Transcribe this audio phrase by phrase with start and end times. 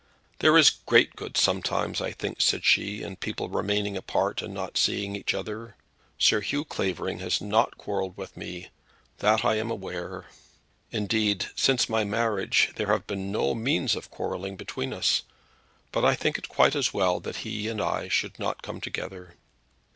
[0.39, 4.75] "There is great good sometimes I think," said she, "in people remaining apart and not
[4.75, 5.75] seeing each other.
[6.17, 8.69] Sir Hugh Clavering has not quarrelled with me,
[9.19, 10.25] that I am aware.
[10.91, 15.21] Indeed, since my marriage there have been no means of quarrelling between us.
[15.91, 19.35] But I think it quite as well that he and I should not come together."